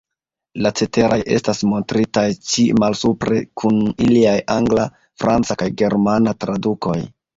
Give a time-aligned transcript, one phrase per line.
[0.65, 3.77] La ceteraj estas montritaj ĉi malsupre, kun
[4.07, 4.87] iliaj Angla,
[5.25, 6.99] Franca kaj Germana tradukoj.